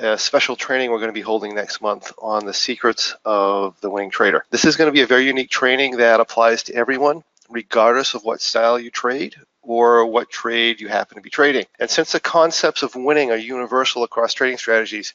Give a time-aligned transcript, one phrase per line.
[0.00, 3.90] a special training we're going to be holding next month on the secrets of the
[3.90, 4.44] winning trader.
[4.50, 8.24] This is going to be a very unique training that applies to everyone, regardless of
[8.24, 11.66] what style you trade or what trade you happen to be trading.
[11.78, 15.12] And since the concepts of winning are universal across trading strategies,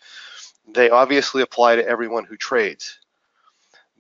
[0.68, 3.00] they obviously apply to everyone who trades.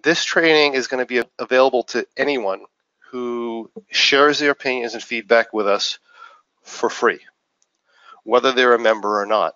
[0.03, 2.61] This training is going to be available to anyone
[3.09, 5.97] who shares their opinions and feedback with us
[6.61, 7.21] for free,
[8.23, 9.55] whether they're a member or not.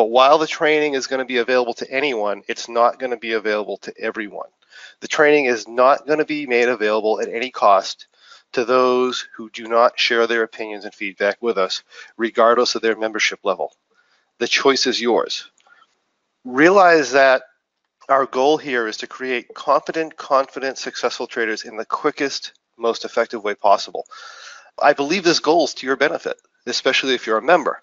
[0.00, 3.18] But while the training is going to be available to anyone, it's not going to
[3.18, 4.48] be available to everyone.
[5.00, 8.06] The training is not going to be made available at any cost
[8.52, 11.82] to those who do not share their opinions and feedback with us,
[12.16, 13.74] regardless of their membership level.
[14.38, 15.50] The choice is yours.
[16.46, 17.42] Realize that
[18.08, 23.44] our goal here is to create competent, confident, successful traders in the quickest, most effective
[23.44, 24.06] way possible.
[24.82, 27.82] I believe this goal is to your benefit, especially if you're a member.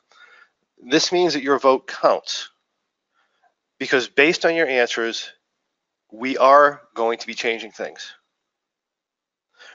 [0.84, 2.50] This means that your vote counts
[3.80, 5.32] because based on your answers,
[6.12, 8.14] we are going to be changing things.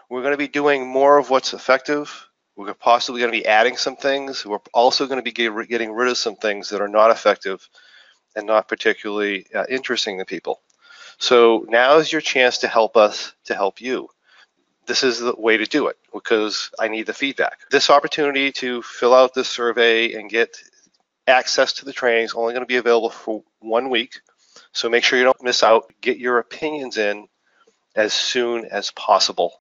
[0.09, 2.29] We're going to be doing more of what's effective.
[2.57, 4.45] We're possibly going to be adding some things.
[4.45, 7.67] We're also going to be getting rid of some things that are not effective
[8.37, 10.61] and not particularly uh, interesting to people.
[11.19, 14.09] So now is your chance to help us to help you.
[14.87, 17.61] This is the way to do it because I need the feedback.
[17.71, 20.59] This opportunity to fill out this survey and get
[21.27, 24.20] access to the training is only going to be available for one week.
[24.73, 25.92] So make sure you don't miss out.
[26.01, 27.29] Get your opinions in
[27.95, 29.51] as soon as possible.